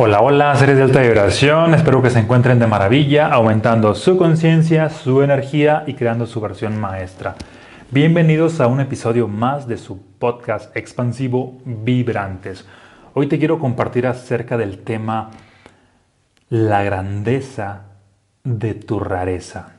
Hola, 0.00 0.20
hola, 0.20 0.54
seres 0.54 0.76
de 0.76 0.84
alta 0.84 1.02
vibración. 1.02 1.74
Espero 1.74 2.00
que 2.00 2.10
se 2.10 2.20
encuentren 2.20 2.60
de 2.60 2.68
maravilla, 2.68 3.26
aumentando 3.26 3.96
su 3.96 4.16
conciencia, 4.16 4.90
su 4.90 5.24
energía 5.24 5.82
y 5.88 5.94
creando 5.94 6.24
su 6.24 6.40
versión 6.40 6.78
maestra. 6.78 7.34
Bienvenidos 7.90 8.60
a 8.60 8.68
un 8.68 8.78
episodio 8.78 9.26
más 9.26 9.66
de 9.66 9.76
su 9.76 10.00
podcast 10.20 10.76
expansivo 10.76 11.58
Vibrantes. 11.64 12.64
Hoy 13.12 13.26
te 13.26 13.40
quiero 13.40 13.58
compartir 13.58 14.06
acerca 14.06 14.56
del 14.56 14.78
tema 14.78 15.30
la 16.48 16.84
grandeza 16.84 17.86
de 18.44 18.74
tu 18.74 19.00
rareza. 19.00 19.72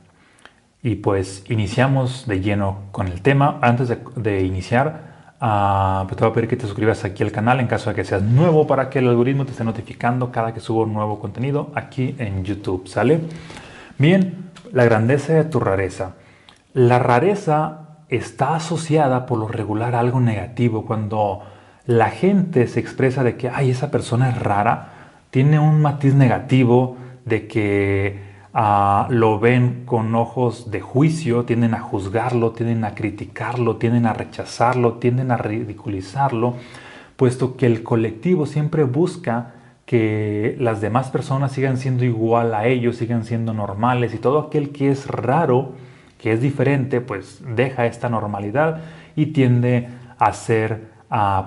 Y 0.82 0.96
pues 0.96 1.46
iniciamos 1.48 2.26
de 2.26 2.42
lleno 2.42 2.80
con 2.92 3.08
el 3.08 3.22
tema. 3.22 3.58
Antes 3.62 3.88
de, 3.88 4.00
de 4.16 4.42
iniciar, 4.42 5.09
Uh, 5.42 6.06
te 6.06 6.16
voy 6.16 6.28
a 6.28 6.32
pedir 6.34 6.50
que 6.50 6.56
te 6.56 6.66
suscribas 6.66 7.02
aquí 7.06 7.22
al 7.22 7.32
canal 7.32 7.60
en 7.60 7.66
caso 7.66 7.88
de 7.88 7.96
que 7.96 8.04
seas 8.04 8.20
nuevo 8.22 8.66
para 8.66 8.90
que 8.90 8.98
el 8.98 9.08
algoritmo 9.08 9.46
te 9.46 9.52
esté 9.52 9.64
notificando 9.64 10.30
cada 10.30 10.52
que 10.52 10.60
subo 10.60 10.82
un 10.82 10.92
nuevo 10.92 11.18
contenido 11.18 11.70
aquí 11.74 12.14
en 12.18 12.44
YouTube, 12.44 12.86
¿sale? 12.86 13.20
Bien, 13.96 14.50
la 14.70 14.84
grandeza 14.84 15.32
de 15.32 15.44
tu 15.44 15.58
rareza. 15.58 16.16
La 16.74 16.98
rareza 16.98 18.02
está 18.10 18.54
asociada 18.54 19.24
por 19.24 19.38
lo 19.38 19.48
regular 19.48 19.94
a 19.94 20.00
algo 20.00 20.20
negativo. 20.20 20.84
Cuando 20.84 21.40
la 21.86 22.10
gente 22.10 22.66
se 22.66 22.80
expresa 22.80 23.24
de 23.24 23.38
que, 23.38 23.48
ay, 23.48 23.70
esa 23.70 23.90
persona 23.90 24.28
es 24.28 24.38
rara, 24.38 24.88
tiene 25.30 25.58
un 25.58 25.80
matiz 25.80 26.14
negativo 26.14 26.98
de 27.24 27.46
que 27.46 28.29
lo 28.52 29.38
ven 29.38 29.84
con 29.86 30.14
ojos 30.14 30.70
de 30.70 30.80
juicio, 30.80 31.44
tienden 31.44 31.74
a 31.74 31.80
juzgarlo, 31.80 32.50
tienden 32.50 32.84
a 32.84 32.94
criticarlo, 32.94 33.76
tienden 33.76 34.06
a 34.06 34.12
rechazarlo, 34.12 34.94
tienden 34.94 35.30
a 35.30 35.36
ridiculizarlo, 35.36 36.54
puesto 37.16 37.56
que 37.56 37.66
el 37.66 37.82
colectivo 37.82 38.46
siempre 38.46 38.84
busca 38.84 39.54
que 39.86 40.56
las 40.58 40.80
demás 40.80 41.10
personas 41.10 41.52
sigan 41.52 41.76
siendo 41.76 42.04
igual 42.04 42.54
a 42.54 42.66
ellos, 42.66 42.96
sigan 42.96 43.24
siendo 43.24 43.52
normales 43.52 44.14
y 44.14 44.18
todo 44.18 44.38
aquel 44.38 44.70
que 44.70 44.90
es 44.90 45.06
raro, 45.06 45.72
que 46.18 46.32
es 46.32 46.40
diferente, 46.40 47.00
pues 47.00 47.42
deja 47.56 47.86
esta 47.86 48.08
normalidad 48.08 48.82
y 49.16 49.26
tiende 49.26 49.88
a 50.18 50.32
ser 50.32 50.90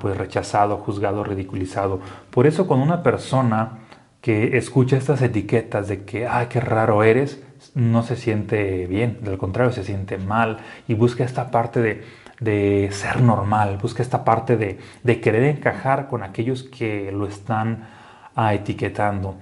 pues 0.02 0.18
rechazado, 0.18 0.78
juzgado, 0.78 1.24
ridiculizado. 1.24 2.02
Por 2.32 2.48
eso 2.48 2.68
cuando 2.68 2.86
una 2.86 3.02
persona 3.02 3.80
que 4.24 4.58
escucha 4.58 4.96
estas 4.96 5.22
etiquetas 5.22 5.90
de 5.90 6.06
que, 6.06 6.28
ah, 6.28 6.48
qué 6.48 6.62
raro 6.62 7.04
eres, 7.04 7.44
no 7.76 8.04
se 8.04 8.16
siente 8.16 8.88
bien, 8.88 9.20
del 9.22 9.38
contrario, 9.38 9.74
se 9.74 9.84
siente 9.84 10.18
mal 10.18 10.60
y 10.88 10.94
busca 10.94 11.26
esta 11.26 11.52
parte 11.52 12.06
de, 12.40 12.90
ser 12.94 13.20
normal, 13.22 13.80
busca 13.82 14.02
esta 14.02 14.24
parte 14.24 14.56
de, 14.56 15.20
querer 15.20 15.44
encajar 15.44 16.08
con 16.08 16.24
aquellos 16.24 16.64
que 16.64 17.12
lo 17.12 17.28
están 17.28 17.90
ah, 18.34 18.54
etiquetando. 18.54 19.36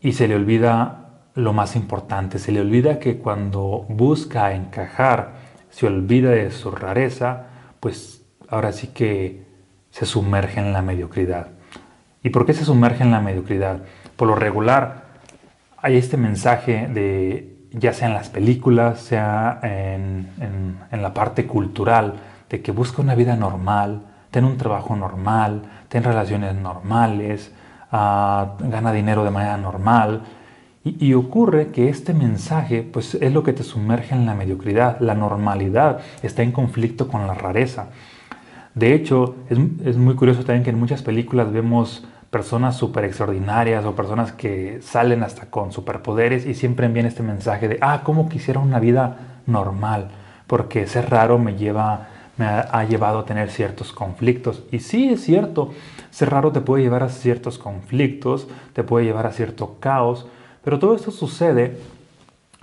Y 0.00 0.14
se 0.14 0.26
le 0.26 0.36
olvida 0.36 1.26
lo 1.34 1.52
más 1.52 1.76
importante, 1.76 2.38
se 2.38 2.50
le 2.50 2.62
olvida 2.62 2.98
que 2.98 3.18
cuando 3.18 3.84
busca 3.90 4.54
encajar, 4.54 5.34
se 5.68 5.86
olvida 5.86 6.30
de 6.30 6.50
su 6.50 6.70
rareza, 6.70 7.44
pues 7.78 8.24
ahora 8.48 8.72
sí 8.72 8.86
que 8.86 9.42
se 9.90 10.06
sumerge 10.06 10.60
en 10.60 10.72
la 10.72 10.80
mediocridad. 10.80 11.48
¿Y 12.22 12.30
por 12.30 12.46
qué 12.46 12.54
se 12.54 12.64
sumerge 12.64 13.02
en 13.02 13.10
la 13.10 13.20
mediocridad? 13.20 13.82
Por 14.16 14.28
lo 14.28 14.34
regular, 14.34 15.04
hay 15.78 15.96
este 15.96 16.16
mensaje 16.16 16.86
de, 16.86 17.56
ya 17.72 17.92
sea 17.92 18.08
en 18.08 18.14
las 18.14 18.28
películas, 18.28 19.00
sea 19.00 19.58
en, 19.62 20.28
la 20.90 21.14
parte 21.14 21.46
cultural, 21.46 22.14
de 22.48 22.62
que 22.62 22.70
busca 22.70 23.02
una 23.02 23.16
vida 23.16 23.34
normal, 23.34 24.02
ten 24.30 24.44
un 24.44 24.56
trabajo 24.56 24.94
normal, 24.94 25.62
ten 25.88 26.04
relaciones 26.04 26.54
normales, 26.54 27.52
ah, 27.90 28.54
gana 28.60 28.92
dinero 28.92 29.24
de 29.24 29.30
manera 29.30 29.56
normal. 29.56 30.22
Y, 30.84 31.04
y, 31.04 31.14
ocurre 31.14 31.68
que 31.68 31.88
este 31.88 32.12
mensaje 32.12 32.82
pues, 32.82 33.14
es 33.14 33.32
lo 33.32 33.42
que 33.42 33.52
te 33.52 33.62
sumerge 33.62 34.14
en 34.14 34.26
la 34.26 34.34
mediocridad. 34.34 34.98
La 35.00 35.14
normalidad 35.14 36.00
está 36.22 36.42
en 36.42 36.52
conflicto 36.52 37.08
con 37.08 37.26
la 37.26 37.34
rareza. 37.34 37.86
De 38.74 38.94
hecho, 38.94 39.36
es, 39.50 39.96
muy 39.96 40.14
curioso 40.14 40.44
también 40.44 40.64
que 40.64 40.70
en 40.70 40.78
muchas 40.78 41.02
películas 41.02 41.52
vemos 41.52 42.04
personas 42.30 42.76
súper 42.76 43.04
extraordinarias 43.04 43.84
o 43.84 43.94
personas 43.94 44.32
que 44.32 44.80
salen 44.80 45.22
hasta 45.22 45.50
con 45.50 45.72
superpoderes 45.72 46.46
y 46.46 46.54
siempre 46.54 46.86
envían 46.86 47.06
este 47.06 47.22
mensaje 47.22 47.68
de, 47.68 47.78
ah, 47.82 48.00
¿cómo 48.04 48.28
quisiera 48.28 48.60
una 48.60 48.80
vida 48.80 49.40
normal? 49.46 50.10
Porque 50.46 50.86
ser 50.86 51.10
raro 51.10 51.38
me 51.38 51.56
lleva 51.56 52.08
me 52.36 52.46
ha, 52.46 52.84
llevado 52.84 53.20
a 53.20 53.24
tener 53.24 53.50
ciertos 53.50 53.92
conflictos. 53.92 54.62
Y 54.70 54.78
sí, 54.80 55.10
es 55.10 55.22
cierto, 55.22 55.72
ser 56.10 56.30
raro 56.30 56.52
te 56.52 56.60
puede 56.60 56.82
llevar 56.82 57.02
a 57.02 57.08
ciertos 57.08 57.58
conflictos, 57.58 58.48
te 58.72 58.82
puede 58.82 59.04
llevar 59.04 59.26
a 59.26 59.32
cierto 59.32 59.76
caos, 59.80 60.26
pero 60.64 60.78
todo 60.78 60.94
esto 60.94 61.10
sucede 61.10 61.78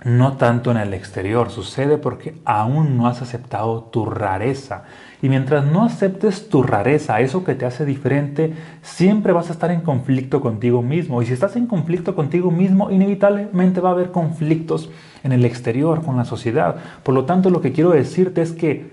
no 0.04 0.38
tanto 0.38 0.70
en 0.70 0.78
el 0.78 0.94
exterior, 0.94 1.50
sucede 1.50 1.98
porque 1.98 2.34
aún 2.44 2.96
no 2.96 3.06
has 3.06 3.20
aceptado 3.20 3.84
tu 3.84 4.06
rareza. 4.06 4.84
Y 5.22 5.28
mientras 5.28 5.66
no 5.66 5.84
aceptes 5.84 6.48
tu 6.48 6.62
rareza, 6.62 7.20
eso 7.20 7.44
que 7.44 7.54
te 7.54 7.66
hace 7.66 7.84
diferente, 7.84 8.54
siempre 8.80 9.34
vas 9.34 9.50
a 9.50 9.52
estar 9.52 9.70
en 9.70 9.82
conflicto 9.82 10.40
contigo 10.40 10.80
mismo. 10.80 11.20
Y 11.20 11.26
si 11.26 11.34
estás 11.34 11.56
en 11.56 11.66
conflicto 11.66 12.14
contigo 12.14 12.50
mismo, 12.50 12.90
inevitablemente 12.90 13.80
va 13.80 13.90
a 13.90 13.92
haber 13.92 14.10
conflictos 14.10 14.90
en 15.22 15.32
el 15.32 15.44
exterior, 15.44 16.02
con 16.02 16.16
la 16.16 16.24
sociedad. 16.24 16.76
Por 17.02 17.14
lo 17.14 17.26
tanto, 17.26 17.50
lo 17.50 17.60
que 17.60 17.72
quiero 17.72 17.90
decirte 17.90 18.40
es 18.40 18.52
que 18.52 18.90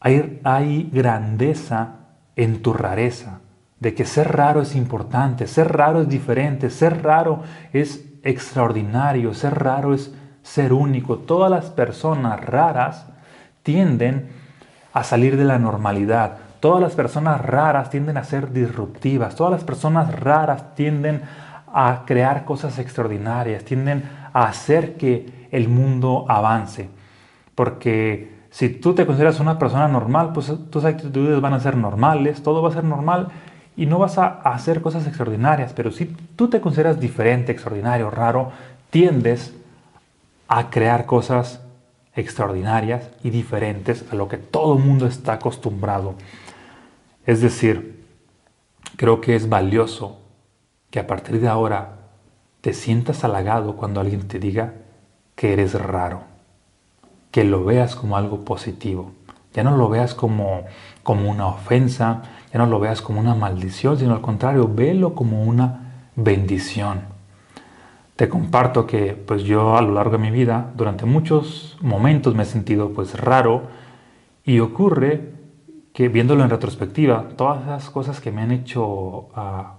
hay, 0.00 0.88
grandeza 0.92 1.96
en 2.36 2.62
tu 2.62 2.72
rareza. 2.72 3.40
De 3.80 3.94
que 3.94 4.04
ser 4.04 4.32
raro 4.32 4.62
es 4.62 4.74
importante, 4.74 5.46
ser 5.46 5.72
raro 5.76 6.00
es 6.00 6.08
diferente, 6.08 6.70
ser 6.70 7.02
raro 7.02 7.42
es 7.72 8.04
extraordinario, 8.22 9.34
ser 9.34 9.54
raro 9.62 9.94
es 9.94 10.12
ser 10.48 10.72
único. 10.72 11.18
Todas 11.18 11.50
las 11.50 11.66
personas 11.66 12.40
raras 12.44 13.06
tienden 13.62 14.30
a 14.94 15.04
salir 15.04 15.36
de 15.36 15.44
la 15.44 15.58
normalidad. 15.58 16.38
Todas 16.60 16.80
las 16.80 16.94
personas 16.94 17.44
raras 17.44 17.90
tienden 17.90 18.16
a 18.16 18.24
ser 18.24 18.52
disruptivas. 18.52 19.34
Todas 19.34 19.52
las 19.52 19.64
personas 19.64 20.18
raras 20.18 20.74
tienden 20.74 21.22
a 21.72 22.04
crear 22.06 22.46
cosas 22.46 22.78
extraordinarias, 22.78 23.62
tienden 23.64 24.08
a 24.32 24.44
hacer 24.44 24.96
que 24.96 25.48
el 25.52 25.68
mundo 25.68 26.24
avance. 26.28 26.88
Porque 27.54 28.38
si 28.50 28.70
tú 28.70 28.94
te 28.94 29.04
consideras 29.04 29.40
una 29.40 29.58
persona 29.58 29.86
normal, 29.86 30.32
pues 30.32 30.50
tus 30.70 30.84
actitudes 30.84 31.40
van 31.42 31.52
a 31.52 31.60
ser 31.60 31.76
normales, 31.76 32.42
todo 32.42 32.62
va 32.62 32.70
a 32.70 32.72
ser 32.72 32.84
normal 32.84 33.28
y 33.76 33.84
no 33.84 33.98
vas 33.98 34.16
a 34.16 34.26
hacer 34.26 34.80
cosas 34.80 35.06
extraordinarias. 35.06 35.74
Pero 35.74 35.90
si 35.90 36.06
tú 36.06 36.48
te 36.48 36.62
consideras 36.62 36.98
diferente, 36.98 37.52
extraordinario, 37.52 38.10
raro, 38.10 38.50
tiendes 38.90 39.54
a 40.48 40.70
crear 40.70 41.06
cosas 41.06 41.60
extraordinarias 42.14 43.10
y 43.22 43.30
diferentes 43.30 44.04
a 44.10 44.16
lo 44.16 44.28
que 44.28 44.38
todo 44.38 44.76
el 44.76 44.82
mundo 44.82 45.06
está 45.06 45.34
acostumbrado. 45.34 46.14
Es 47.26 47.40
decir, 47.40 48.02
creo 48.96 49.20
que 49.20 49.36
es 49.36 49.48
valioso 49.48 50.18
que 50.90 50.98
a 50.98 51.06
partir 51.06 51.40
de 51.40 51.48
ahora 51.48 51.98
te 52.62 52.72
sientas 52.72 53.22
halagado 53.22 53.76
cuando 53.76 54.00
alguien 54.00 54.26
te 54.26 54.38
diga 54.38 54.74
que 55.36 55.52
eres 55.52 55.74
raro, 55.74 56.22
que 57.30 57.44
lo 57.44 57.64
veas 57.64 57.94
como 57.94 58.16
algo 58.16 58.44
positivo, 58.44 59.12
ya 59.52 59.62
no 59.62 59.76
lo 59.76 59.88
veas 59.88 60.14
como, 60.14 60.64
como 61.02 61.30
una 61.30 61.46
ofensa, 61.46 62.22
ya 62.52 62.58
no 62.58 62.66
lo 62.66 62.80
veas 62.80 63.02
como 63.02 63.20
una 63.20 63.34
maldición, 63.34 63.98
sino 63.98 64.14
al 64.14 64.22
contrario, 64.22 64.66
velo 64.66 65.14
como 65.14 65.44
una 65.44 66.08
bendición 66.16 67.17
te 68.18 68.28
comparto 68.28 68.84
que 68.84 69.14
pues 69.14 69.44
yo 69.44 69.76
a 69.76 69.80
lo 69.80 69.92
largo 69.92 70.10
de 70.10 70.18
mi 70.18 70.32
vida, 70.32 70.72
durante 70.74 71.06
muchos 71.06 71.78
momentos 71.80 72.34
me 72.34 72.42
he 72.42 72.46
sentido 72.46 72.90
pues 72.92 73.14
raro 73.14 73.68
y 74.44 74.58
ocurre 74.58 75.34
que 75.92 76.08
viéndolo 76.08 76.42
en 76.42 76.50
retrospectiva, 76.50 77.28
todas 77.36 77.64
las 77.64 77.90
cosas 77.90 78.20
que 78.20 78.32
me 78.32 78.40
han 78.40 78.50
hecho 78.50 79.28
ah, 79.36 79.76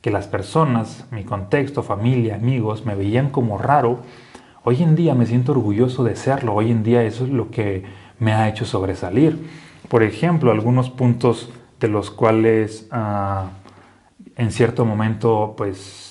que 0.00 0.12
las 0.12 0.28
personas, 0.28 1.08
mi 1.10 1.24
contexto, 1.24 1.82
familia, 1.82 2.36
amigos, 2.36 2.86
me 2.86 2.94
veían 2.94 3.30
como 3.30 3.58
raro, 3.58 4.02
hoy 4.62 4.84
en 4.84 4.94
día 4.94 5.16
me 5.16 5.26
siento 5.26 5.50
orgulloso 5.50 6.04
de 6.04 6.14
serlo, 6.14 6.54
hoy 6.54 6.70
en 6.70 6.84
día 6.84 7.02
eso 7.02 7.24
es 7.24 7.30
lo 7.30 7.50
que 7.50 7.82
me 8.20 8.32
ha 8.32 8.48
hecho 8.48 8.66
sobresalir. 8.66 9.50
Por 9.88 10.04
ejemplo, 10.04 10.52
algunos 10.52 10.90
puntos 10.90 11.50
de 11.80 11.88
los 11.88 12.12
cuales 12.12 12.86
ah, 12.92 13.50
en 14.36 14.52
cierto 14.52 14.84
momento 14.84 15.54
pues 15.56 16.09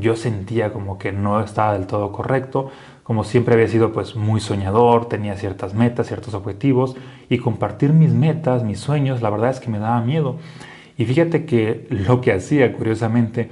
yo 0.00 0.16
sentía 0.16 0.72
como 0.72 0.98
que 0.98 1.12
no 1.12 1.40
estaba 1.40 1.72
del 1.74 1.86
todo 1.86 2.12
correcto, 2.12 2.70
como 3.08 3.24
siempre 3.24 3.54
había 3.54 3.68
sido 3.68 3.92
pues 3.92 4.16
muy 4.16 4.38
soñador, 4.38 5.08
tenía 5.08 5.34
ciertas 5.34 5.72
metas, 5.72 6.08
ciertos 6.08 6.34
objetivos 6.34 6.94
y 7.30 7.38
compartir 7.38 7.94
mis 7.94 8.12
metas, 8.12 8.64
mis 8.64 8.80
sueños, 8.80 9.22
la 9.22 9.30
verdad 9.30 9.50
es 9.50 9.60
que 9.60 9.70
me 9.70 9.78
daba 9.78 10.02
miedo. 10.02 10.36
Y 10.98 11.06
fíjate 11.06 11.46
que 11.46 11.86
lo 11.88 12.20
que 12.20 12.32
hacía 12.32 12.72
curiosamente 12.72 13.48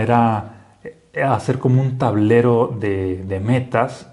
era 0.00 0.76
eh, 0.84 1.22
hacer 1.22 1.58
como 1.58 1.80
un 1.80 1.96
tablero 1.96 2.76
de, 2.78 3.40
metas, 3.42 4.12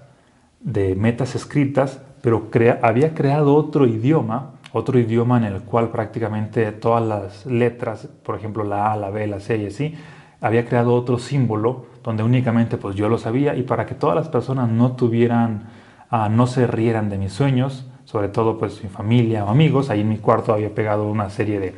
de 0.60 0.94
metas 0.94 1.34
escritas, 1.34 2.00
pero 2.22 2.48
había 2.80 3.14
creado 3.14 3.54
otro 3.54 3.86
idioma, 3.86 4.52
otro 4.72 4.98
idioma 4.98 5.36
en 5.36 5.44
el 5.44 5.62
cual 5.62 5.90
prácticamente 5.90 6.72
todas 6.72 7.04
las 7.04 7.44
letras, 7.44 8.08
por 8.22 8.36
ejemplo 8.36 8.64
la 8.64 8.92
A, 8.92 8.96
la 8.96 9.10
B, 9.10 9.26
la 9.26 9.40
C 9.40 9.56
y 9.58 9.66
así, 9.66 9.94
había 10.40 10.64
creado 10.64 10.94
otro 10.94 11.18
símbolo 11.18 11.86
donde 12.02 12.22
únicamente 12.22 12.76
pues 12.76 12.96
yo 12.96 13.08
lo 13.08 13.18
sabía 13.18 13.54
y 13.56 13.62
para 13.62 13.86
que 13.86 13.94
todas 13.94 14.16
las 14.16 14.28
personas 14.28 14.68
no 14.68 14.92
tuvieran, 14.92 15.64
ah, 16.10 16.28
no 16.28 16.46
se 16.46 16.66
rieran 16.66 17.10
de 17.10 17.18
mis 17.18 17.32
sueños, 17.32 17.86
sobre 18.04 18.28
todo 18.28 18.58
pues 18.58 18.82
mi 18.82 18.88
familia 18.88 19.44
o 19.44 19.50
amigos, 19.50 19.90
ahí 19.90 20.00
en 20.00 20.08
mi 20.08 20.18
cuarto 20.18 20.52
había 20.52 20.74
pegado 20.74 21.08
una 21.08 21.28
serie 21.30 21.60
de, 21.60 21.74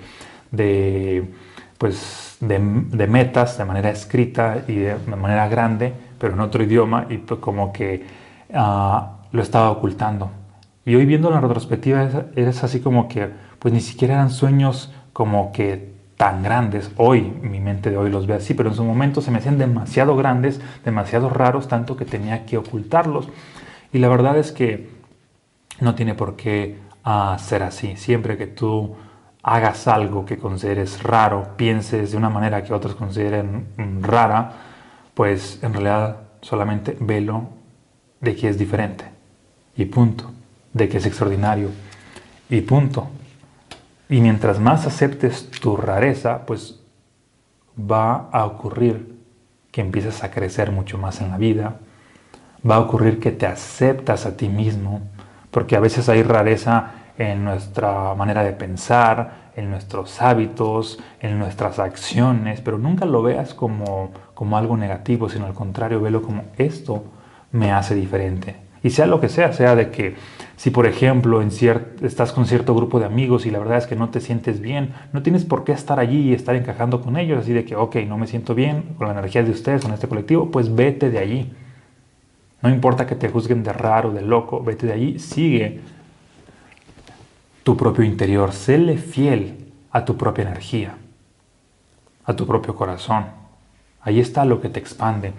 de 0.53 1.31
pues 1.79 2.37
de, 2.41 2.59
metas 2.59 3.59
de 3.59 3.65
manera 3.65 3.91
escrita 3.91 4.63
y 4.69 4.77
de, 4.77 4.97
manera 5.17 5.49
grande, 5.49 5.93
pero 6.19 6.35
en 6.35 6.41
otro 6.41 6.63
idioma 6.63 7.07
y 7.09 7.19
pues 7.19 7.41
como 7.41 7.73
que 7.73 8.05
ah, 8.55 9.17
lo 9.33 9.43
estaba 9.43 9.71
ocultando. 9.71 10.31
Y 10.85 10.95
hoy 10.95 11.07
viendo 11.07 11.31
la 11.31 11.41
retrospectiva 11.41 12.05
es, 12.05 12.15
es 12.37 12.65
así 12.65 12.81
como 12.81 13.09
que 13.09 13.29
pues 13.59 13.73
ni 13.75 13.81
siquiera 13.81 14.15
eran 14.15 14.31
sueños 14.31 14.93
como 15.13 15.53
que 15.53 15.90
tan 16.21 16.43
grandes. 16.43 16.91
Hoy, 16.99 17.23
mi 17.41 17.61
mente 17.61 17.89
de 17.89 17.97
hoy 17.97 18.11
los 18.11 18.27
ve 18.27 18.35
así, 18.35 18.53
pero 18.53 18.69
en 18.69 18.75
su 18.75 18.85
momento 18.85 19.23
se 19.23 19.31
me 19.31 19.39
hacían 19.39 19.57
demasiado 19.57 20.15
grandes, 20.17 20.61
demasiado 20.85 21.31
raros, 21.31 21.67
tanto 21.67 21.97
que 21.97 22.05
tenía 22.05 22.45
que 22.45 22.59
ocultarlos. 22.59 23.31
Y 23.91 24.01
la 24.01 24.09
verdad 24.09 24.37
es 24.37 24.53
que 24.53 24.91
no 25.81 25.95
tiene 25.95 26.13
por 26.13 26.37
qué 26.37 26.77
uh, 27.07 27.39
ser 27.39 27.63
así. 27.63 27.97
Siempre 27.97 28.37
que 28.37 28.47
tú 28.47 28.97
hagas 29.43 29.89
algo 29.89 30.27
que 30.27 30.37
consideres 30.37 31.03
raro, 31.03 31.57
pienses 31.57 32.11
de 32.11 32.19
una 32.19 32.29
manera 32.29 32.65
que 32.65 32.75
otros 32.75 32.95
consideren 32.97 33.69
mm, 33.79 34.03
rara, 34.03 34.53
pues 35.15 35.59
en 35.63 35.73
realidad 35.73 36.19
solamente 36.43 36.99
velo 37.01 37.45
de 38.21 38.37
que 38.37 38.51
es 38.51 38.59
diferente. 38.59 39.07
Y 39.75 39.87
punto. 39.87 40.31
De 40.75 40.87
que 40.87 40.99
es 40.99 41.07
extraordinario. 41.07 41.71
Y 42.51 42.61
punto. 42.61 43.09
Y 44.11 44.21
mientras 44.21 44.59
más 44.59 44.89
aceptes 44.89 45.49
tu 45.53 45.77
rareza, 45.77 46.45
pues 46.45 46.81
va 47.79 48.29
a 48.33 48.45
ocurrir 48.45 49.17
que 49.71 49.81
empieces 49.81 50.25
a 50.25 50.33
crecer 50.33 50.73
mucho 50.73 50.99
más 50.99 51.21
en 51.21 51.31
la 51.31 51.39
vida, 51.39 51.77
va 52.69 52.75
a 52.75 52.81
ocurrir 52.81 53.21
que 53.21 53.31
te 53.31 53.47
aceptas 53.47 54.27
a 54.27 54.37
ti 54.37 54.49
mismo, 54.49 55.01
porque 55.53 55.77
a 55.77 55.81
veces 55.81 56.09
hay 56.09 56.25
rareza 56.25 56.91
en 57.19 57.45
nuestra 57.45 58.13
manera 58.17 58.43
de 58.43 58.51
pensar, 58.51 59.53
en 59.55 59.71
nuestros 59.71 60.21
hábitos, 60.21 60.99
en 61.21 61.39
nuestras 61.39 61.79
acciones, 61.79 62.61
pero 62.61 62.79
nunca 62.79 63.05
lo 63.07 63.23
veas 63.23 63.55
como, 63.55 64.11
como 64.35 64.59
algo 64.59 64.77
negativo, 64.77 65.29
sino 65.29 65.47
al 65.47 65.55
contrario, 65.55 66.01
velo 66.01 66.21
como 66.21 66.47
esto 66.59 67.05
me 67.53 67.71
hace 67.71 67.95
diferente. 67.95 68.70
Y 68.83 68.91
sea 68.91 69.07
lo 69.07 69.21
que 69.21 69.29
sea, 69.29 69.53
sea 69.53 69.75
de 69.75 69.91
que 69.91 70.17
si 70.57 70.71
por 70.71 70.87
ejemplo 70.87 71.41
en 71.41 71.51
estás 72.03 72.33
con 72.33 72.47
cierto 72.47 72.75
grupo 72.75 73.01
de 73.01 73.07
amigos 73.07 73.47
y 73.47 73.51
la 73.51 73.59
verdad 73.59 73.79
es 73.79 73.87
que 73.87 73.97
no 73.97 74.11
te 74.11 74.21
sientes 74.21 74.61
bien, 74.61 74.93
no 75.13 75.23
tienes 75.23 75.45
por 75.45 75.65
qué 75.65 75.73
estar 75.73 75.99
allí 75.99 76.31
y 76.31 76.35
estar 76.35 76.55
encajando 76.55 77.01
con 77.01 77.17
ellos, 77.17 77.39
así 77.39 77.53
de 77.53 77.65
que, 77.65 77.77
ok, 77.77 77.97
no 78.07 78.19
me 78.19 78.27
siento 78.27 78.55
bien 78.55 78.95
con 78.99 79.07
la 79.07 79.15
energía 79.15 79.43
de 79.43 79.51
ustedes, 79.51 79.83
con 79.83 79.93
este 79.93 80.09
colectivo, 80.09 80.51
pues 80.51 80.75
vete 80.75 81.11
de 81.11 81.19
allí. 81.19 81.53
No 82.63 82.69
importa 82.69 83.07
que 83.07 83.15
te 83.15 83.31
juzguen 83.31 83.63
de 83.63 83.73
raro, 83.73 84.13
de 84.13 84.21
loco, 84.21 84.63
vete 84.63 84.87
de 84.87 84.93
allí, 84.93 85.19
sigue 85.19 85.81
tu 87.63 87.77
propio 87.77 88.05
interior, 88.05 88.53
séle 88.53 88.99
fiel 88.99 89.73
a 89.91 90.05
tu 90.05 90.17
propia 90.17 90.43
energía, 90.43 90.95
a 92.25 92.35
tu 92.35 92.47
propio 92.47 92.75
corazón. 92.75 93.25
Ahí 94.03 94.21
está 94.21 94.45
lo 94.45 94.61
que 94.61 94.69
te 94.69 94.79
expande. 94.79 95.33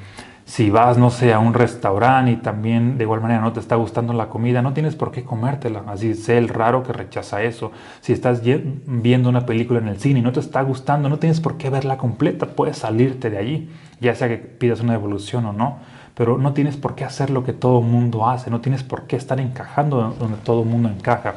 Si 0.46 0.70
vas, 0.70 0.98
no 0.98 1.12
sé, 1.12 1.34
a 1.34 1.40
un 1.40 1.54
restaurante 1.54 2.32
y 2.32 2.36
también 2.36 2.98
de 2.98 3.06
igual 3.06 3.22
manera 3.22 3.42
no 3.42 3.54
te 3.54 3.60
está 3.60 3.76
gustando 3.76 4.12
la 4.12 4.28
comida, 4.28 4.62
no 4.62 4.74
tienes 4.74 4.96
por 4.96 5.12
qué 5.12 5.24
comértela. 5.24 5.84
Así 5.88 6.14
sé 6.14 6.38
el 6.38 6.50
raro 6.50 6.84
que 6.84 6.94
rechaza 6.94 7.42
eso. 7.44 7.72
Si 8.02 8.12
estás 8.12 8.42
viendo 8.44 9.30
una 9.30 9.46
película 9.46 9.80
en 9.80 9.88
el 9.88 10.00
cine 10.00 10.20
y 10.20 10.24
no 10.24 10.32
te 10.32 10.40
está 10.40 10.62
gustando, 10.62 11.08
no 11.10 11.20
tienes 11.20 11.40
por 11.40 11.58
qué 11.58 11.70
verla 11.70 11.98
completa. 11.98 12.48
Puedes 12.48 12.80
salirte 12.80 13.30
de 13.30 13.38
allí, 13.38 13.70
ya 14.02 14.14
sea 14.16 14.28
que 14.28 14.38
pidas 14.38 14.82
una 14.82 14.94
devolución 14.94 15.46
o 15.46 15.54
no. 15.54 15.78
Pero 16.16 16.38
no 16.38 16.54
tienes 16.54 16.76
por 16.76 16.96
qué 16.96 17.06
hacer 17.06 17.30
lo 17.30 17.44
que 17.44 17.54
todo 17.54 17.82
mundo 17.82 18.28
hace. 18.28 18.52
No 18.52 18.60
tienes 18.60 18.84
por 18.84 19.08
qué 19.08 19.16
estar 19.16 19.40
encajando 19.40 20.16
donde 20.20 20.38
todo 20.38 20.66
mundo 20.66 20.90
encaja. 20.90 21.36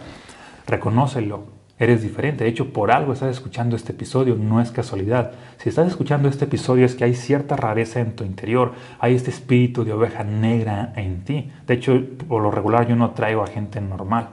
Reconócelo, 0.66 1.53
Eres 1.76 2.02
diferente. 2.02 2.44
De 2.44 2.50
hecho, 2.50 2.72
por 2.72 2.92
algo 2.92 3.12
estás 3.12 3.30
escuchando 3.30 3.74
este 3.74 3.92
episodio, 3.92 4.36
no 4.36 4.60
es 4.60 4.70
casualidad. 4.70 5.32
Si 5.58 5.68
estás 5.68 5.88
escuchando 5.88 6.28
este 6.28 6.44
episodio 6.44 6.86
es 6.86 6.94
que 6.94 7.02
hay 7.02 7.14
cierta 7.14 7.56
rareza 7.56 7.98
en 7.98 8.14
tu 8.14 8.22
interior, 8.22 8.72
hay 9.00 9.16
este 9.16 9.30
espíritu 9.30 9.84
de 9.84 9.92
oveja 9.92 10.22
negra 10.22 10.92
en 10.94 11.24
ti. 11.24 11.50
De 11.66 11.74
hecho, 11.74 12.00
por 12.28 12.42
lo 12.42 12.52
regular 12.52 12.86
yo 12.86 12.94
no 12.94 13.10
traigo 13.10 13.42
a 13.42 13.48
gente 13.48 13.80
normal, 13.80 14.28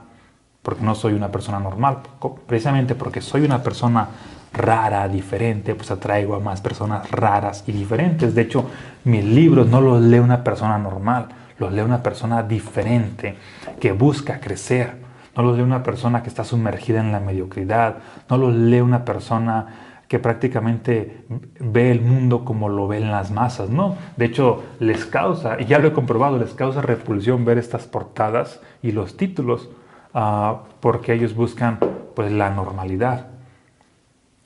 porque 0.62 0.84
no 0.84 0.94
soy 0.94 1.14
una 1.14 1.32
persona 1.32 1.58
normal. 1.58 1.98
Precisamente 2.46 2.94
porque 2.94 3.20
soy 3.20 3.44
una 3.44 3.60
persona 3.60 4.08
rara, 4.52 5.08
diferente, 5.08 5.74
pues 5.74 5.90
atraigo 5.90 6.36
a 6.36 6.40
más 6.40 6.60
personas 6.60 7.10
raras 7.10 7.64
y 7.66 7.72
diferentes. 7.72 8.36
De 8.36 8.42
hecho, 8.42 8.66
mis 9.02 9.24
libros 9.24 9.66
no 9.66 9.80
los 9.80 10.00
lee 10.00 10.20
una 10.20 10.44
persona 10.44 10.78
normal, 10.78 11.26
los 11.58 11.72
lee 11.72 11.80
una 11.80 12.04
persona 12.04 12.44
diferente, 12.44 13.34
que 13.80 13.90
busca 13.90 14.38
crecer 14.38 15.01
no 15.36 15.42
los 15.42 15.56
lee 15.56 15.62
una 15.62 15.82
persona 15.82 16.22
que 16.22 16.28
está 16.28 16.44
sumergida 16.44 17.00
en 17.00 17.12
la 17.12 17.20
mediocridad, 17.20 17.96
no 18.28 18.36
los 18.36 18.54
lee 18.54 18.80
una 18.80 19.04
persona 19.04 19.66
que 20.08 20.18
prácticamente 20.18 21.24
ve 21.58 21.90
el 21.90 22.02
mundo 22.02 22.44
como 22.44 22.68
lo 22.68 22.86
ven 22.86 23.10
las 23.10 23.30
masas, 23.30 23.70
¿no? 23.70 23.96
De 24.18 24.26
hecho, 24.26 24.62
les 24.78 25.06
causa, 25.06 25.58
y 25.58 25.64
ya 25.64 25.78
lo 25.78 25.88
he 25.88 25.92
comprobado, 25.94 26.36
les 26.36 26.52
causa 26.52 26.82
repulsión 26.82 27.46
ver 27.46 27.56
estas 27.56 27.86
portadas 27.86 28.60
y 28.82 28.92
los 28.92 29.16
títulos, 29.16 29.70
ah, 30.12 30.64
porque 30.80 31.14
ellos 31.14 31.34
buscan 31.34 31.78
pues 32.14 32.30
la 32.30 32.50
normalidad. 32.50 33.31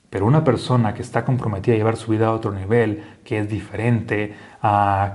Pero 0.09 0.25
una 0.25 0.45
persona 0.45 0.93
que 0.93 1.01
está 1.01 1.25
comprometida 1.25 1.75
a 1.75 1.77
llevar 1.77 1.97
su 1.97 2.11
vida 2.11 2.27
a 2.27 2.31
otro 2.31 2.53
nivel, 2.53 3.03
que 3.25 3.39
es 3.39 3.49
diferente, 3.49 4.35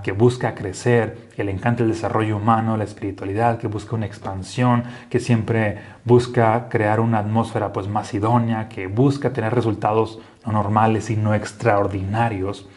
que 0.03 0.13
busca 0.13 0.55
crecer, 0.55 1.29
que 1.35 1.45
le 1.45 1.51
encanta 1.51 1.83
el 1.83 1.89
desarrollo 1.89 2.37
humano, 2.37 2.77
la 2.77 2.85
espiritualidad, 2.85 3.59
que 3.59 3.69
busca 3.69 3.97
una 3.97 4.05
expansión, 4.05 4.85
que 5.09 5.19
siempre 5.19 5.79
busca 6.05 6.69
crear 6.69 7.01
una 7.01 7.21
atmósfera 7.21 7.73
pues 7.73 7.89
más 7.89 8.13
idónea, 8.13 8.69
que 8.69 8.87
busca 8.87 9.33
tener 9.33 9.55
resultados 9.55 10.19
no 10.45 10.53
normales 10.53 11.09
y 11.09 11.17
no 11.17 11.35
extraordinarios, 11.35 12.69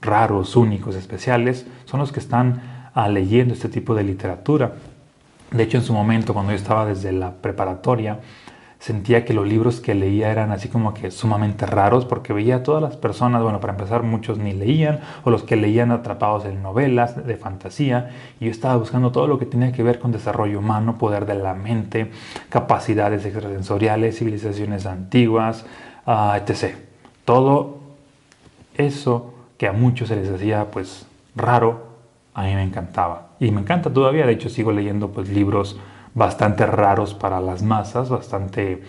raros, 0.00 0.56
únicos, 0.56 0.94
especiales, 0.94 1.66
son 1.84 2.00
los 2.00 2.10
que 2.10 2.20
están 2.20 2.90
ah, 2.94 3.08
leyendo 3.08 3.52
este 3.52 3.68
tipo 3.68 3.94
de 3.94 4.04
literatura. 4.04 4.72
De 5.50 5.62
hecho, 5.62 5.78
en 5.78 5.84
su 5.84 5.92
momento, 5.92 6.32
cuando 6.32 6.52
yo 6.52 6.56
estaba 6.56 6.86
desde 6.86 7.12
la 7.12 7.32
preparatoria, 7.32 8.20
sentía 8.78 9.24
que 9.24 9.34
los 9.34 9.46
libros 9.46 9.80
que 9.80 9.94
leía 9.94 10.30
eran 10.30 10.52
así 10.52 10.68
como 10.68 10.94
que 10.94 11.10
sumamente 11.10 11.66
raros 11.66 12.04
porque 12.04 12.32
veía 12.32 12.56
a 12.56 12.62
todas 12.62 12.82
las 12.82 12.96
personas, 12.96 13.42
bueno, 13.42 13.60
para 13.60 13.72
empezar 13.72 14.04
muchos 14.04 14.38
ni 14.38 14.52
leían 14.52 15.00
o 15.24 15.30
los 15.30 15.42
que 15.42 15.56
leían 15.56 15.90
atrapados 15.90 16.44
en 16.44 16.62
novelas 16.62 17.26
de 17.26 17.36
fantasía 17.36 18.10
y 18.38 18.44
yo 18.44 18.50
estaba 18.50 18.76
buscando 18.76 19.10
todo 19.10 19.26
lo 19.26 19.38
que 19.38 19.46
tenía 19.46 19.72
que 19.72 19.82
ver 19.82 19.98
con 19.98 20.12
desarrollo 20.12 20.60
humano, 20.60 20.96
poder 20.96 21.26
de 21.26 21.34
la 21.34 21.54
mente, 21.54 22.12
capacidades 22.48 23.24
extrasensoriales, 23.24 24.18
civilizaciones 24.18 24.86
antiguas, 24.86 25.66
uh, 26.06 26.34
etc. 26.36 26.76
Todo 27.24 27.78
eso 28.76 29.34
que 29.58 29.66
a 29.66 29.72
muchos 29.72 30.08
se 30.08 30.16
les 30.16 30.30
hacía 30.30 30.70
pues 30.70 31.06
raro, 31.34 31.88
a 32.32 32.44
mí 32.44 32.54
me 32.54 32.62
encantaba 32.62 33.30
y 33.40 33.50
me 33.50 33.60
encanta 33.60 33.92
todavía, 33.92 34.24
de 34.24 34.32
hecho 34.32 34.48
sigo 34.48 34.70
leyendo 34.70 35.10
pues 35.10 35.28
libros 35.28 35.78
bastante 36.18 36.66
raros 36.66 37.14
para 37.14 37.40
las 37.40 37.62
masas, 37.62 38.08
bastante 38.08 38.82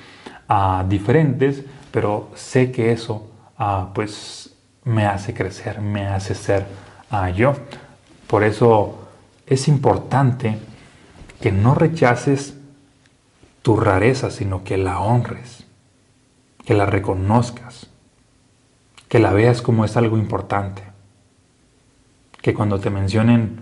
uh, 0.49 0.87
diferentes, 0.87 1.63
pero 1.91 2.29
sé 2.33 2.71
que 2.71 2.91
eso 2.91 3.27
uh, 3.59 3.93
pues 3.93 4.55
me 4.83 5.05
hace 5.05 5.33
crecer, 5.33 5.79
me 5.79 6.07
hace 6.07 6.33
ser 6.33 6.65
uh, 7.11 7.27
yo. 7.27 7.53
Por 8.27 8.43
eso 8.43 9.07
es 9.45 9.67
importante 9.67 10.59
que 11.39 11.51
no 11.51 11.75
rechaces 11.75 12.57
tu 13.61 13.77
rareza, 13.77 14.31
sino 14.31 14.63
que 14.63 14.77
la 14.77 14.99
honres, 14.99 15.65
que 16.65 16.73
la 16.73 16.87
reconozcas, 16.87 17.87
que 19.07 19.19
la 19.19 19.33
veas 19.33 19.61
como 19.61 19.85
es 19.85 19.95
algo 19.97 20.17
importante, 20.17 20.81
que 22.41 22.55
cuando 22.55 22.79
te 22.79 22.89
mencionen, 22.89 23.61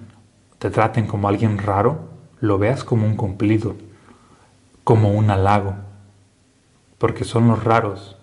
te 0.58 0.70
traten 0.70 1.06
como 1.06 1.28
alguien 1.28 1.58
raro, 1.58 2.17
lo 2.40 2.58
veas 2.58 2.84
como 2.84 3.06
un 3.06 3.16
cumplido, 3.16 3.76
como 4.84 5.12
un 5.12 5.30
halago, 5.30 5.76
porque 6.98 7.24
son 7.24 7.48
los 7.48 7.64
raros 7.64 8.18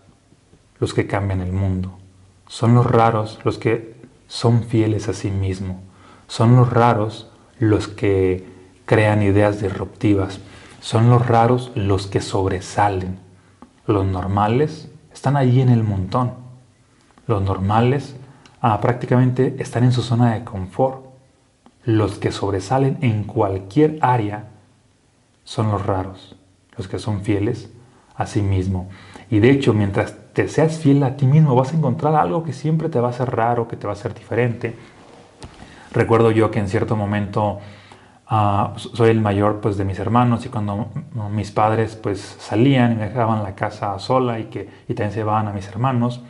los 0.81 0.95
que 0.95 1.07
cambian 1.07 1.41
el 1.41 1.53
mundo, 1.53 1.99
son 2.47 2.75
los 2.75 2.87
raros 2.87 3.39
los 3.45 3.59
que 3.59 3.95
son 4.29 4.65
fieles 4.65 5.09
a 5.09 5.13
sí 5.13 5.31
mismos, 5.31 5.77
son 6.27 6.57
los 6.57 6.73
raros 6.73 7.31
los 7.59 7.89
que 7.89 8.47
crean 8.87 9.23
ideas 9.23 9.61
disruptivas, 9.61 10.41
son 10.81 11.09
los 11.09 11.27
raros 11.27 11.73
los 11.75 12.07
que 12.07 12.21
sobresalen. 12.21 13.19
Los 13.87 14.05
normales 14.05 14.91
están 15.13 15.37
allí 15.37 15.61
en 15.61 15.71
el 15.71 15.83
montón. 15.83 16.35
Los 17.27 17.43
normales 17.43 18.17
ah, 18.61 18.81
prácticamente 18.81 19.57
están 19.59 19.85
en 19.85 19.93
su 19.93 20.03
zona 20.03 20.35
de 20.35 20.45
confort. 20.45 21.05
Los 21.85 22.19
que 22.19 22.33
sobresalen 22.33 22.99
en 23.03 23.25
cualquier 23.25 23.99
área 24.01 24.49
son 25.45 25.71
los 25.71 25.85
raros, 25.85 26.37
los 26.77 26.89
que 26.89 26.99
son 26.99 27.21
fieles 27.21 27.71
a 28.15 28.27
sí 28.27 28.43
mismo. 28.43 28.89
Y 29.31 29.41
de 29.41 29.51
hecho, 29.51 29.75
mientras 29.75 30.17
te 30.33 30.49
seas 30.49 30.79
fiel 30.79 31.03
a 31.03 31.17
ti 31.17 31.27
mismo, 31.27 31.55
vas 31.55 31.73
a 31.73 31.77
encontrar 31.77 32.15
algo 32.15 32.43
que 32.43 32.53
siempre 32.53 32.89
te 32.89 33.01
va 33.01 33.09
a 33.09 33.11
hacer 33.11 33.31
raro, 33.35 33.69
que 33.69 33.77
te 33.77 33.87
va 33.87 33.93
a 33.93 33.97
hacer 33.97 34.15
diferente. 34.15 34.75
Recuerdo 35.93 36.31
yo 36.31 36.51
que 36.51 36.59
en 36.59 36.69
cierto 36.69 36.97
momento 36.97 37.61
uh, 38.31 38.79
soy 38.79 39.11
el 39.11 39.21
mayor 39.21 39.61
pues, 39.61 39.77
de 39.77 39.85
mis 39.85 39.99
hermanos 39.99 40.45
y 40.47 40.49
cuando 40.49 40.89
mis 41.31 41.51
padres 41.51 41.97
pues, 41.97 42.21
salían 42.41 42.93
y 42.93 42.97
dejaban 42.97 43.43
la 43.43 43.55
casa 43.55 43.99
sola 43.99 44.41
y, 44.41 44.45
que, 44.45 44.69
y 44.89 44.95
también 44.95 45.13
se 45.13 45.19
llevaban 45.21 45.47
a 45.49 45.53
mis 45.53 45.69
hermanos, 45.69 46.21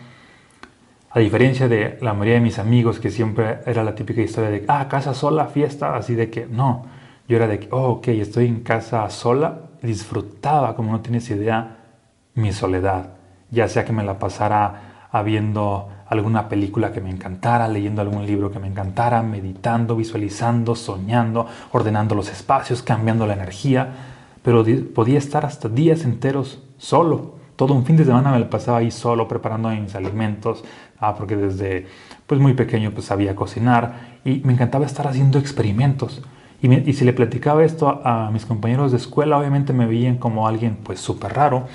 a 1.14 1.20
diferencia 1.20 1.68
de 1.68 1.96
la 2.00 2.12
mayoría 2.12 2.34
de 2.34 2.40
mis 2.40 2.58
amigos 2.58 2.98
que 2.98 3.08
siempre 3.08 3.60
era 3.66 3.84
la 3.84 3.94
típica 3.94 4.20
historia 4.20 4.50
de, 4.50 4.64
ah, 4.66 4.88
casa 4.88 5.14
sola, 5.14 5.46
fiesta, 5.46 5.94
así 5.94 6.16
de 6.16 6.28
que 6.28 6.44
no, 6.46 6.86
yo 7.28 7.36
era 7.36 7.46
de 7.46 7.68
oh, 7.70 7.90
ok, 7.92 8.08
estoy 8.08 8.48
en 8.48 8.64
casa 8.64 9.08
sola, 9.10 9.60
disfrutaba, 9.80 10.74
como 10.74 10.90
no 10.90 11.02
tienes 11.02 11.30
idea, 11.30 11.76
mi 12.34 12.52
soledad, 12.52 13.10
ya 13.52 13.68
sea 13.68 13.84
que 13.84 13.92
me 13.92 14.02
la 14.02 14.18
pasara 14.18 15.10
viendo 15.24 15.88
alguna 16.08 16.48
película 16.48 16.90
que 16.90 17.00
me 17.00 17.10
encantara, 17.10 17.68
leyendo 17.68 18.02
algún 18.02 18.26
libro 18.26 18.50
que 18.50 18.58
me 18.58 18.66
encantara, 18.66 19.22
meditando, 19.22 19.94
visualizando, 19.94 20.74
soñando, 20.74 21.46
ordenando 21.70 22.16
los 22.16 22.28
espacios, 22.28 22.82
cambiando 22.82 23.24
la 23.24 23.34
energía, 23.34 23.88
pero 24.42 24.64
podía 24.92 25.18
estar 25.18 25.46
hasta 25.46 25.68
días 25.68 26.04
enteros 26.04 26.60
solo. 26.76 27.34
Todo 27.54 27.72
un 27.72 27.84
fin 27.86 27.96
de 27.96 28.04
semana 28.04 28.32
me 28.32 28.40
lo 28.40 28.50
pasaba 28.50 28.78
ahí 28.78 28.90
solo 28.90 29.28
preparando 29.28 29.68
mis 29.68 29.94
alimentos, 29.94 30.64
ah, 31.08 31.14
porque 31.16 31.36
desde 31.36 31.86
pues 32.26 32.40
muy 32.40 32.54
pequeño 32.54 32.92
pues 32.92 33.06
sabía 33.06 33.36
cocinar 33.36 34.18
y 34.24 34.40
me 34.44 34.52
encantaba 34.52 34.86
estar 34.86 35.06
haciendo 35.06 35.38
experimentos. 35.38 36.22
Y, 36.62 36.94
si 36.94 37.04
le 37.04 37.12
platicaba 37.12 37.62
esto 37.62 37.88
a, 37.88 38.26
a, 38.26 38.30
mis 38.30 38.46
compañeros 38.46 38.90
de 38.90 38.96
escuela, 38.96 39.38
obviamente 39.38 39.74
me 39.74 39.86
veían 39.86 40.16
como 40.16 40.48
alguien 40.48 40.78
pues 40.82 40.98
súper 40.98 41.34
raro. 41.34 41.66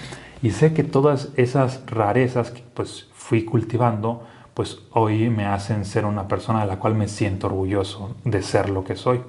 Y 0.41 0.49
sé 0.51 0.73
que 0.73 0.83
todas 0.83 1.29
esas 1.35 1.83
rarezas 1.85 2.49
que 2.49 2.63
pues 2.73 3.07
fui 3.13 3.43
cultivando, 3.43 4.23
pues 4.55 4.79
hoy 4.91 5.29
me 5.29 5.45
hacen 5.45 5.85
ser 5.85 6.05
una 6.05 6.27
persona 6.27 6.61
de 6.61 6.65
la 6.65 6.79
cual 6.79 6.95
me 6.95 7.07
siento 7.07 7.47
orgulloso 7.47 8.15
de 8.23 8.41
ser 8.41 8.69
lo 8.69 8.83
que 8.83 8.95
soy, 8.95 9.21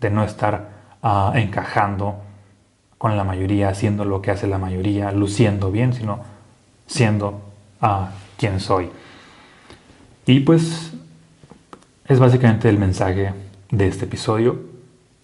de 0.00 0.10
no 0.10 0.24
estar 0.24 0.68
uh, 1.02 1.34
encajando 1.34 2.16
con 2.98 3.16
la 3.16 3.24
mayoría, 3.24 3.70
haciendo 3.70 4.04
lo 4.04 4.20
que 4.22 4.30
hace 4.30 4.46
la 4.46 4.58
mayoría, 4.58 5.10
luciendo 5.10 5.70
bien, 5.70 5.92
sino 5.92 6.20
siendo 6.86 7.40
uh, 7.82 8.06
quien 8.36 8.60
soy. 8.60 8.90
Y 10.24 10.40
pues 10.40 10.92
es 12.06 12.20
básicamente 12.20 12.68
el 12.68 12.78
mensaje 12.78 13.32
de 13.72 13.88
este 13.88 14.04
episodio. 14.04 14.60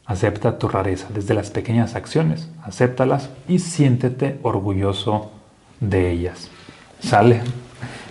Acepta 0.07 0.59
tu 0.59 0.69
rareza 0.69 1.07
desde 1.15 1.35
las 1.35 1.51
pequeñas 1.51 1.95
acciones, 1.95 2.51
acéptalas 2.65 3.31
y 3.47 3.61
siéntete 3.61 4.41
orgulloso 4.43 5.31
de 5.79 6.11
ellas. 6.11 6.51
¿Sale? 6.99 7.43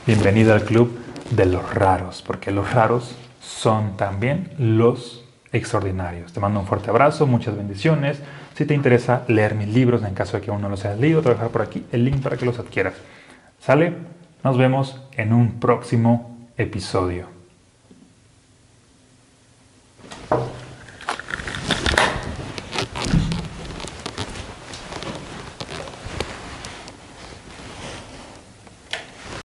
Bienvenido 0.05 0.53
al 0.53 0.63
club 0.63 0.97
de 1.31 1.45
los 1.45 1.73
raros, 1.73 2.23
porque 2.25 2.51
los 2.51 2.71
raros 2.71 3.15
son 3.41 3.97
también 3.97 4.51
los 4.57 5.25
extraordinarios. 5.51 6.31
Te 6.31 6.39
mando 6.39 6.61
un 6.61 6.67
fuerte 6.67 6.89
abrazo, 6.89 7.27
muchas 7.27 7.57
bendiciones. 7.57 8.21
Si 8.55 8.63
te 8.63 8.73
interesa 8.73 9.23
leer 9.27 9.55
mis 9.55 9.67
libros, 9.67 10.03
en 10.03 10.13
caso 10.13 10.37
de 10.37 10.43
que 10.43 10.51
aún 10.51 10.61
no 10.61 10.69
los 10.69 10.85
hayas 10.85 10.99
leído, 10.99 11.19
te 11.19 11.25
voy 11.25 11.31
a 11.31 11.35
dejar 11.35 11.51
por 11.51 11.63
aquí 11.63 11.83
el 11.91 12.05
link 12.05 12.21
para 12.21 12.37
que 12.37 12.45
los 12.45 12.59
adquieras. 12.59 12.93
¿Sale? 13.59 13.93
Nos 14.41 14.57
vemos 14.57 15.01
en 15.17 15.33
un 15.33 15.59
próximo 15.59 16.36
episodio. 16.57 17.27